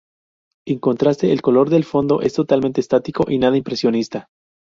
[0.65, 4.29] En contraste, el color del fondo es totalmente estático y nada impresionista.